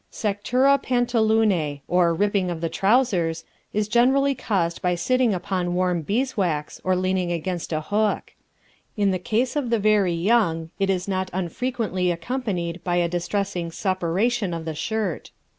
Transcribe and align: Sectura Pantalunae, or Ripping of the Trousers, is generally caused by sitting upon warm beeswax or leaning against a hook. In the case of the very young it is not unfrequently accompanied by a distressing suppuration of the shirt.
Sectura 0.09 0.79
Pantalunae, 0.79 1.81
or 1.87 2.11
Ripping 2.11 2.49
of 2.49 2.59
the 2.59 2.69
Trousers, 2.69 3.43
is 3.71 3.87
generally 3.87 4.33
caused 4.33 4.81
by 4.81 4.95
sitting 4.95 5.31
upon 5.31 5.75
warm 5.75 6.01
beeswax 6.01 6.81
or 6.83 6.95
leaning 6.95 7.31
against 7.31 7.71
a 7.71 7.81
hook. 7.81 8.33
In 8.97 9.11
the 9.11 9.19
case 9.19 9.55
of 9.55 9.69
the 9.69 9.77
very 9.77 10.13
young 10.15 10.71
it 10.79 10.89
is 10.89 11.07
not 11.07 11.29
unfrequently 11.33 12.09
accompanied 12.09 12.83
by 12.83 12.95
a 12.95 13.07
distressing 13.07 13.71
suppuration 13.71 14.55
of 14.55 14.65
the 14.65 14.73
shirt. 14.73 15.29